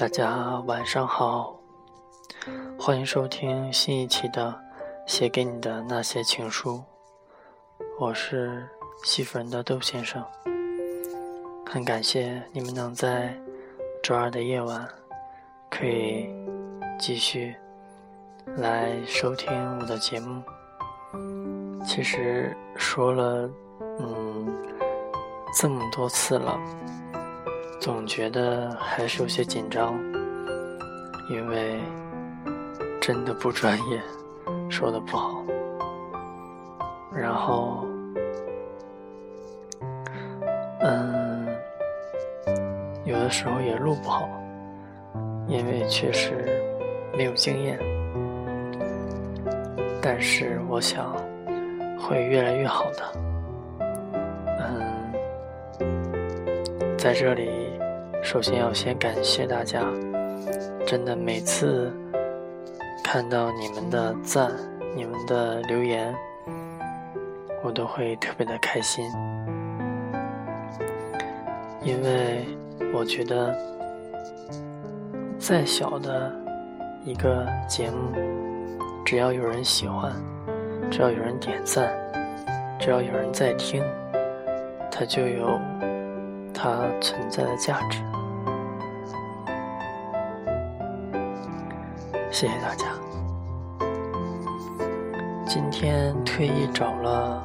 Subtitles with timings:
[0.00, 1.54] 大家晚上好，
[2.78, 4.48] 欢迎收听新一期的
[5.06, 6.76] 《写给你的那些情书》，
[7.98, 8.66] 我是
[9.04, 10.24] 西夫人的豆先生。
[11.66, 13.38] 很感谢你们能在
[14.02, 14.88] 周二的夜晚
[15.70, 16.30] 可以
[16.98, 17.54] 继续
[18.56, 20.42] 来收听我的节目。
[21.84, 23.50] 其实说了，
[23.98, 24.50] 嗯，
[25.60, 26.58] 这么多次了。
[27.80, 29.98] 总觉得还是有些紧张，
[31.30, 31.80] 因为
[33.00, 33.98] 真的不专业，
[34.68, 35.42] 说的不好。
[37.10, 37.86] 然后，
[40.80, 41.46] 嗯，
[43.06, 44.28] 有的时候也录不好，
[45.48, 46.34] 因为确实
[47.16, 47.78] 没有经验。
[50.02, 51.16] 但是我想
[51.98, 53.02] 会越来越好的。
[54.58, 55.12] 嗯，
[56.98, 57.69] 在这里。
[58.22, 59.82] 首先要先感谢大家，
[60.86, 61.92] 真的每次
[63.02, 64.52] 看到你们的赞、
[64.94, 66.14] 你们的留言，
[67.62, 69.04] 我都会特别的开心，
[71.82, 72.46] 因为
[72.94, 73.56] 我觉得
[75.38, 76.32] 再小的
[77.04, 78.12] 一个节目，
[79.04, 80.12] 只要有人喜欢，
[80.90, 81.92] 只要有人点赞，
[82.78, 83.82] 只要有人在听，
[84.90, 85.58] 它就有
[86.54, 88.00] 它存在的价值。
[92.30, 92.86] 谢谢大家。
[95.44, 97.44] 今天特意找了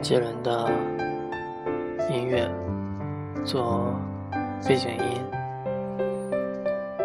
[0.00, 0.70] 杰伦的
[2.08, 2.48] 音乐
[3.44, 3.92] 做
[4.66, 5.20] 背景音。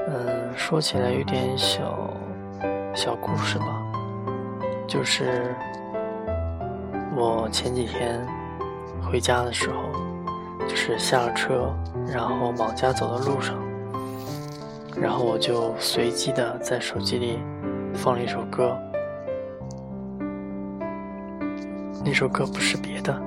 [0.08, 2.14] 嗯，说起来有点小
[2.94, 3.66] 小故事吧，
[4.88, 5.56] 就是
[7.16, 8.24] 我前几天
[9.02, 9.78] 回家的时候，
[10.68, 11.74] 就是下了车，
[12.08, 13.56] 然后往家走的路上。
[15.00, 17.40] 然后我就随机的在手机里
[17.94, 18.76] 放了一首歌，
[22.04, 23.22] 那首歌不是别的，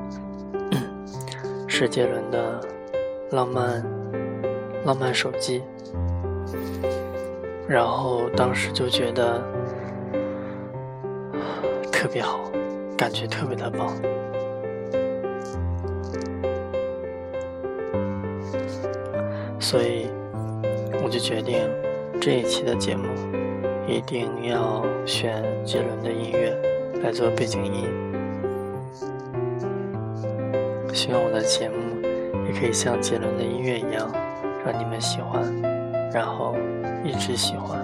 [1.69, 2.61] 是杰伦的
[3.35, 3.83] 《浪漫
[4.85, 5.61] 浪漫手机》。
[7.69, 9.41] 然后当时就觉得
[11.93, 12.41] 特别好，
[12.99, 13.95] 感觉特别的棒，
[19.61, 20.10] 所以。
[21.21, 21.69] 决定
[22.19, 23.05] 这一期的节目
[23.87, 26.57] 一定要选杰伦的音乐
[27.03, 27.85] 来做背景音。
[30.93, 31.75] 希望我的节目
[32.47, 34.11] 也可以像杰伦的音乐一样，
[34.65, 35.43] 让你们喜欢，
[36.13, 36.57] 然后
[37.05, 37.79] 一直喜欢。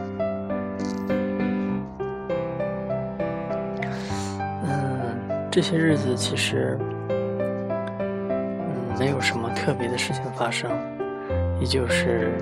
[4.65, 10.71] 嗯，这些日子其实嗯没有什么特别的事情发生，
[11.61, 12.33] 依旧是。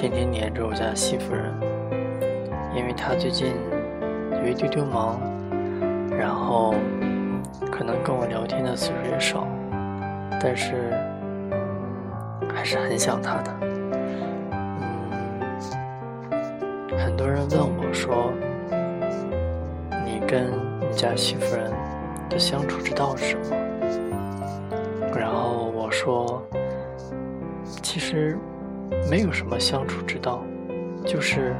[0.00, 1.52] 天天黏着我家西夫人，
[2.72, 3.52] 因为她最近
[4.30, 5.20] 有一丢丢忙，
[6.16, 6.72] 然后
[7.72, 9.44] 可能跟我聊天的次数也少，
[10.40, 10.92] 但是
[12.54, 13.52] 还是很想她的。
[14.52, 16.30] 嗯，
[16.96, 18.32] 很多人问我说
[20.06, 20.46] ：“你跟
[20.78, 21.72] 你家西夫人
[22.30, 23.56] 的相处之道是什么？”
[25.18, 26.40] 然后我说
[27.82, 28.38] ：“其实。”
[29.10, 30.42] 没有什么相处之道，
[31.06, 31.56] 就是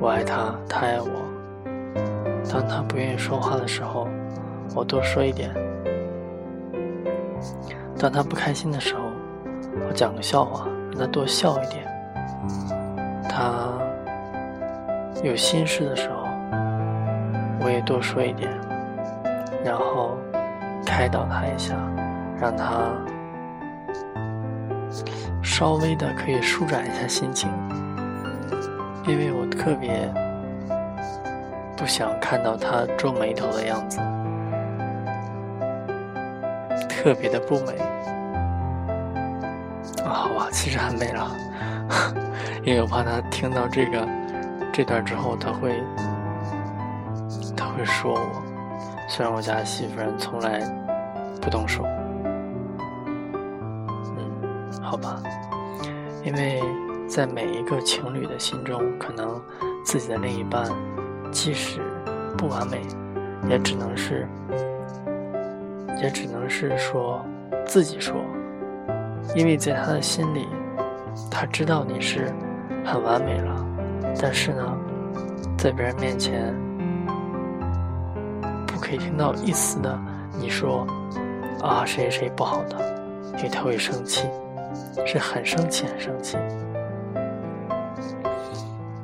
[0.00, 1.06] 我爱他，他爱我。
[2.50, 4.08] 当他不愿意说话的时候，
[4.74, 5.50] 我多说一点；
[7.98, 9.02] 当他不开心的时候，
[9.86, 11.84] 我讲个笑话，让他多笑一点；
[13.28, 13.70] 他
[15.22, 16.26] 有心事的时候，
[17.60, 18.50] 我也多说一点，
[19.62, 20.16] 然后
[20.86, 21.76] 开导他一下，
[22.40, 22.90] 让他。
[25.62, 27.48] 稍微的可以舒展一下心情，
[29.06, 30.12] 因为我特别
[31.76, 33.98] 不想看到他皱眉头的样子，
[36.88, 37.78] 特别的不美。
[40.04, 41.30] 啊，好吧，其实很美了，
[42.66, 44.08] 因为我怕他听到这个
[44.72, 45.80] 这段之后，他会
[47.56, 48.42] 他会说我。
[49.08, 50.58] 虽然我家媳妇人从来
[51.40, 51.84] 不动手。
[54.82, 55.22] 好吧，
[56.24, 56.62] 因为
[57.08, 59.42] 在每一个情侣的心中，可能
[59.84, 60.64] 自己的另一半
[61.30, 61.80] 即使
[62.38, 62.80] 不完美，
[63.48, 64.28] 也只能是，
[66.00, 67.24] 也只能是说
[67.66, 68.14] 自己说，
[69.34, 70.46] 因为在他的心里，
[71.30, 72.32] 他知道你是
[72.84, 73.66] 很完美了，
[74.20, 74.78] 但是呢，
[75.58, 76.54] 在别人面前
[78.66, 79.98] 不可以听到一丝的
[80.38, 80.86] 你说
[81.60, 82.78] 啊谁谁不好的，
[83.38, 84.28] 因为他会生气。
[85.06, 86.36] 是很生气，很生气。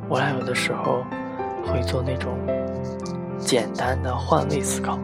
[0.08, 1.04] 我俩有的时候
[1.66, 2.38] 会做那种
[3.38, 4.98] 简单的换位思考，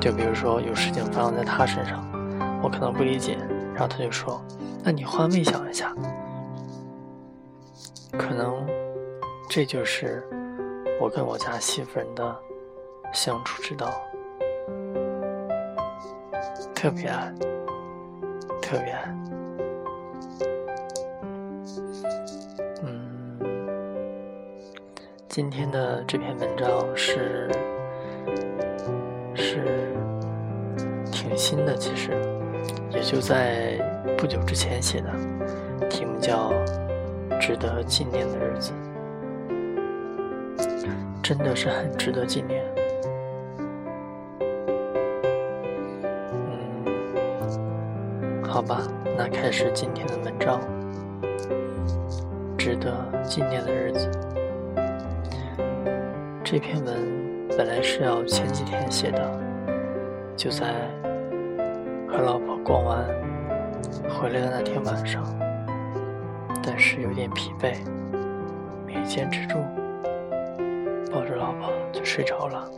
[0.00, 2.04] 就比如说有事情发生在他身上，
[2.62, 3.38] 我可能不理解，
[3.72, 4.42] 然后他就说
[4.82, 5.94] ：“那你换位想一下。”
[8.18, 8.66] 可能
[9.48, 10.26] 这就是
[11.00, 12.36] 我跟我家媳妇人的
[13.12, 13.90] 相处之道，
[16.74, 17.32] 特别爱，
[18.68, 18.98] 特别。
[22.82, 23.38] 嗯，
[25.28, 27.48] 今天的这篇文章是
[29.36, 29.94] 是
[31.12, 32.10] 挺新的，其实
[32.90, 33.78] 也就在
[34.18, 36.52] 不久之前写的，题目叫。
[37.38, 38.72] 值得纪念的日子，
[41.22, 42.64] 真的是很值得纪念。
[48.56, 48.80] 好吧，
[49.18, 50.58] 那开始今天的文章。
[52.56, 52.90] 值得
[53.22, 54.10] 纪念的日子，
[56.42, 56.94] 这篇文
[57.50, 59.30] 本来是要前几天写的，
[60.34, 60.72] 就在
[62.08, 63.04] 和老婆逛完
[64.08, 65.22] 回来的那天晚上。
[66.64, 67.74] 但是有点疲惫，
[68.86, 69.58] 没坚持住，
[71.12, 72.70] 抱着老婆就睡着了。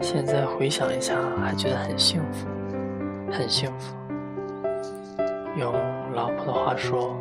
[0.00, 2.46] 现在回想一下，还觉得很幸福，
[3.30, 3.94] 很幸福。
[5.56, 5.72] 用
[6.12, 7.16] 老婆的话说，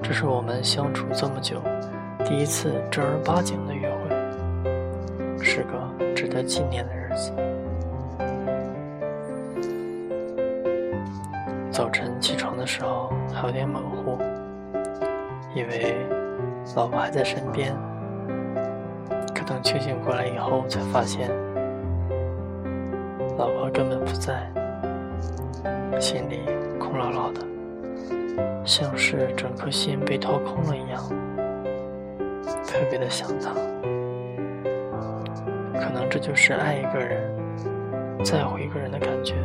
[0.00, 1.60] 这是我们相处这么久
[2.24, 7.32] 第一次正儿八经的约会，是个值得纪念的日子。
[11.72, 14.16] 早晨起床的时候还有点模糊，
[15.52, 15.96] 以为
[16.76, 17.74] 老婆还在身边。
[19.34, 21.28] 可等清醒过来以后，才发现
[23.36, 24.48] 老婆根本不在，
[26.00, 26.40] 心里
[26.78, 27.45] 空落落的，
[28.66, 31.00] 像是整颗心被掏空了一样，
[32.66, 33.52] 特别的想她。
[35.78, 37.32] 可能这就是爱一个人、
[38.24, 39.36] 在乎一个人的感觉。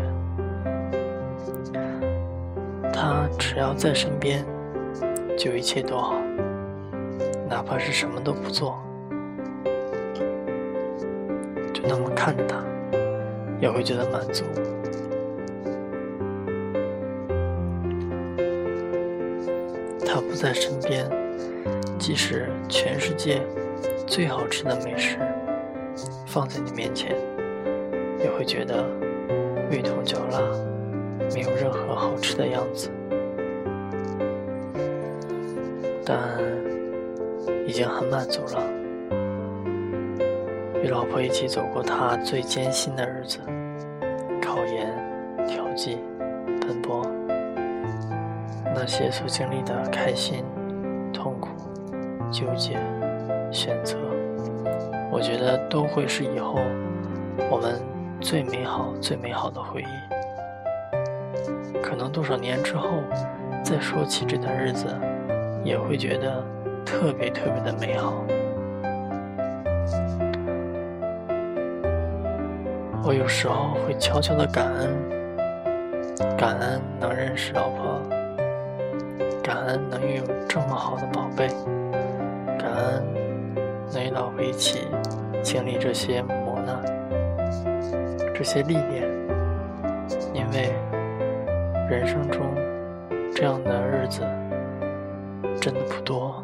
[2.91, 4.43] 他只要在身边，
[5.37, 6.15] 就一切都好，
[7.47, 8.79] 哪怕是什么都不做，
[11.73, 12.57] 就那么看着他，
[13.59, 14.43] 也会觉得满足。
[20.41, 21.07] 在身边，
[21.99, 23.43] 即使全世界
[24.07, 25.19] 最好吃的美食
[26.25, 27.15] 放在你面前，
[28.17, 28.83] 也会觉得
[29.69, 30.41] 味同嚼蜡。
[31.31, 32.89] 没有任何好吃的样子，
[36.03, 36.39] 但
[37.67, 38.63] 已经很满足了。
[40.83, 43.37] 与老婆一起走过他最艰辛的日子，
[48.91, 50.43] 些所经历的开心、
[51.13, 51.47] 痛苦、
[52.29, 52.77] 纠结、
[53.49, 53.95] 选择，
[55.09, 56.59] 我觉得都会是以后
[57.49, 57.79] 我们
[58.19, 59.85] 最美好、最美好的回忆。
[61.81, 62.89] 可能多少年之后，
[63.63, 64.87] 再说起这段日子，
[65.63, 66.43] 也会觉得
[66.85, 68.13] 特别特别的美好。
[73.05, 74.93] 我有时候会悄悄的感恩，
[76.37, 78.01] 感恩能认识老婆，
[79.43, 81.47] 感恩能拥有这么好的宝贝，
[82.59, 83.03] 感恩
[83.93, 84.87] 能与老婆一起
[85.41, 86.81] 经历这些磨难、
[88.33, 89.03] 这些历练，
[90.33, 90.73] 因为。
[91.89, 92.41] 人生中
[93.35, 94.21] 这样的日子
[95.59, 96.41] 真的不多。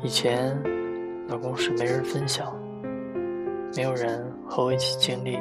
[0.00, 0.58] 以前
[1.28, 2.58] 老公是没人分享，
[3.76, 5.38] 没有人和我一起经历。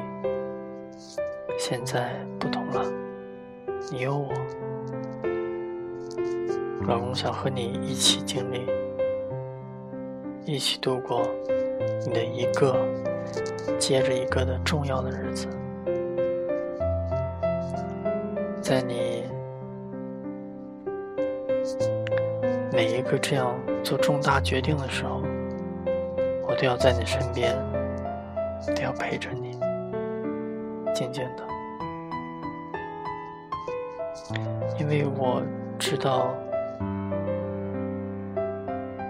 [1.58, 2.84] 现在不同了，
[3.92, 4.34] 你有我，
[6.88, 8.66] 老公想和你一起经历，
[10.46, 11.28] 一起度过
[12.06, 12.76] 你的一个。
[13.80, 15.48] 接着一个的重要的日子，
[18.62, 19.24] 在你
[22.72, 25.22] 每一个这样做重大决定的时候，
[26.48, 27.54] 我都要在你身边，
[28.76, 29.55] 都要陪着你，
[30.96, 31.44] 静静的，
[34.80, 35.44] 因为我
[35.78, 36.34] 知道，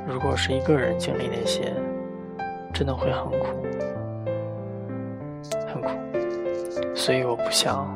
[0.08, 1.72] 如果是一个人经历那些，
[2.74, 3.46] 真的会很苦
[5.68, 5.89] 很苦。
[6.96, 7.88] 所以我不想，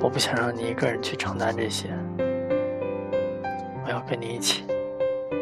[0.00, 1.90] 我不想让你一个人去承担这些，
[3.84, 4.64] 我要跟你一起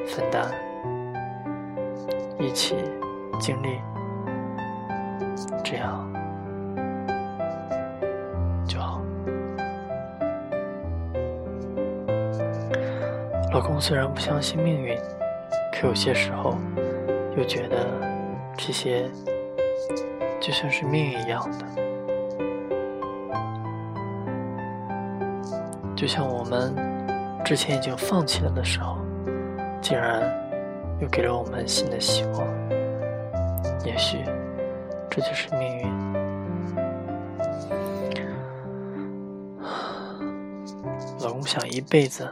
[0.06, 0.44] 分担，
[2.38, 2.76] 一起
[3.40, 3.80] 经历，
[5.64, 6.06] 这样。
[13.50, 14.96] 老公虽然不相信命运，
[15.72, 16.56] 可有些时候
[17.36, 17.86] 又觉得
[18.56, 19.10] 这些
[20.38, 21.64] 就像是命运一样的。
[25.96, 26.74] 就像我们
[27.44, 28.98] 之前已经放弃了的时候，
[29.80, 30.22] 竟然
[31.00, 32.46] 又给了我们新的希望。
[33.84, 34.18] 也许
[35.08, 35.88] 这就是命运。
[41.20, 42.28] 老公想一辈子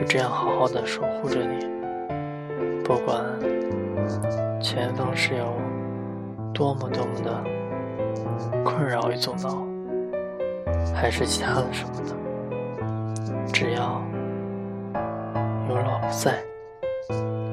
[0.00, 1.66] 就这样好好的守护着你，
[2.82, 3.22] 不管
[4.58, 5.54] 前方是有
[6.54, 7.44] 多么多么的
[8.64, 9.62] 困扰与阻挠，
[10.94, 12.16] 还是其他的什么的，
[13.52, 14.00] 只要
[15.68, 16.42] 有老婆在，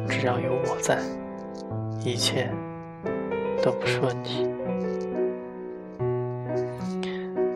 [0.08, 1.00] 只要有我在，
[2.00, 2.50] 一切
[3.62, 4.48] 都不是问题。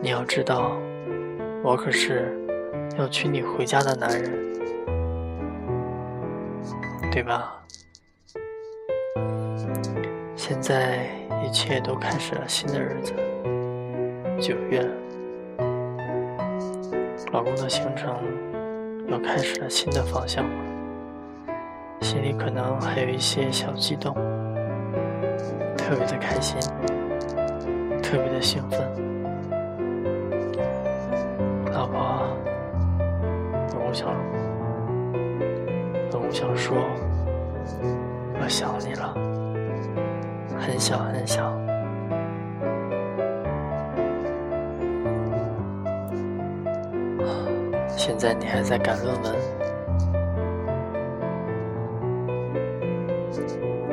[0.02, 0.76] 你要知道，
[1.64, 2.38] 我可是。
[2.98, 4.30] 要娶你回家的男人，
[7.12, 7.62] 对吧？
[10.34, 11.10] 现在
[11.44, 13.12] 一切都开始了新的日子，
[14.40, 14.82] 九月，
[17.30, 18.16] 老公的行程
[19.08, 20.42] 又开始了新的方向，
[22.00, 24.14] 心里可能还有一些小激动，
[25.76, 26.58] 特别的开心，
[28.02, 28.80] 特别的兴奋。
[31.72, 32.26] 老婆，
[33.74, 34.08] 老公想，
[36.10, 36.76] 老公想说，
[38.40, 39.14] 我想你了，
[40.58, 41.52] 很想很想。
[47.96, 49.34] 现在你还在赶论文，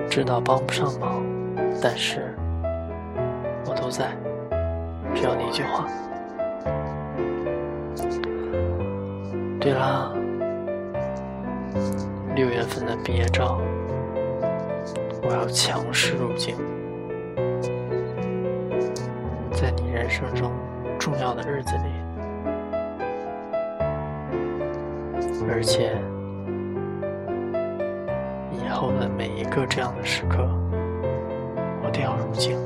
[0.09, 1.23] 知道帮不上忙，
[1.81, 2.35] 但是
[3.65, 4.07] 我都在，
[5.13, 5.85] 只要你一句话。
[9.59, 10.13] 对了，
[12.35, 13.59] 六月份的毕业照，
[15.23, 16.55] 我要强势入镜，
[19.51, 20.51] 在你人生中
[20.97, 21.91] 重要的日子里，
[25.51, 25.97] 而且
[28.51, 30.47] 以后的每一个这样的时刻，
[31.83, 32.57] 我都要入镜。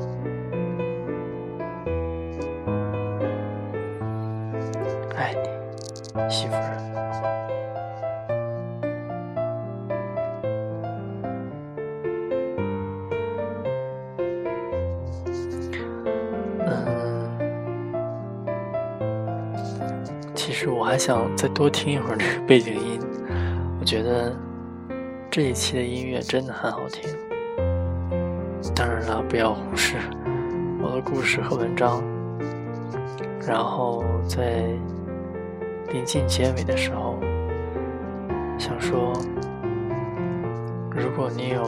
[5.16, 6.70] 爱你，媳妇儿。
[20.84, 23.00] 我还想再多听一会儿这个背景音，
[23.80, 24.36] 我觉得
[25.30, 27.10] 这一期的音乐真的很好听。
[28.76, 29.96] 当然了，不要忽视
[30.82, 32.04] 我的故事和文章。
[33.48, 34.62] 然后在
[35.90, 37.18] 临近结尾的时候，
[38.58, 39.14] 想说，
[40.90, 41.64] 如果你有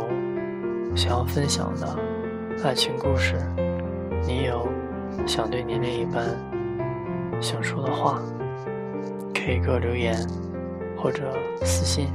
[0.95, 1.99] 想要分享的
[2.63, 3.35] 爱情故事，
[4.27, 4.69] 你有
[5.27, 6.23] 想对你另一半
[7.41, 8.21] 想说的话。
[9.39, 10.17] 可以给我留言
[10.97, 11.23] 或者
[11.63, 12.09] 私信，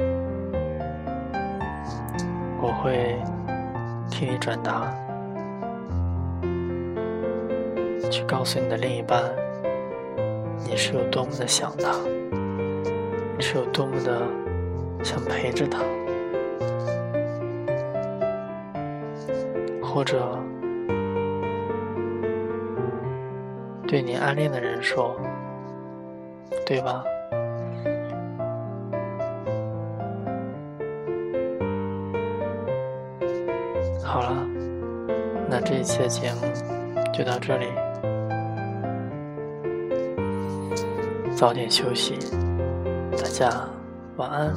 [2.59, 3.15] 我会
[4.09, 4.93] 替你转达，
[8.09, 9.23] 去告诉你的另一半，
[10.67, 11.95] 你是有多么的想他，
[13.37, 14.21] 你是有多么的
[15.01, 15.79] 想陪着他，
[19.81, 20.37] 或者
[23.87, 25.15] 对你暗恋的人说，
[26.65, 27.05] 对吧？
[34.11, 34.45] 好了，
[35.49, 36.41] 那这一期的节目
[37.13, 37.67] 就到这里，
[41.33, 42.19] 早点休息，
[43.11, 43.49] 大家
[44.17, 44.53] 晚安。